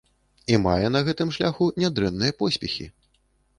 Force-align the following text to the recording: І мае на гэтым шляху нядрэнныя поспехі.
І 0.53 0.57
мае 0.63 0.87
на 0.95 1.01
гэтым 1.09 1.35
шляху 1.37 1.69
нядрэнныя 1.83 2.37
поспехі. 2.43 2.91